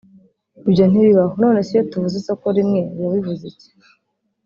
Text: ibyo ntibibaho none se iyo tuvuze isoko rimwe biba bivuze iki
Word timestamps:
ibyo 0.69 0.83
ntibibaho 0.87 1.33
none 1.43 1.59
se 1.67 1.71
iyo 1.73 1.83
tuvuze 1.91 2.15
isoko 2.21 2.45
rimwe 2.57 2.79
biba 2.95 3.09
bivuze 3.15 3.43
iki 3.51 3.69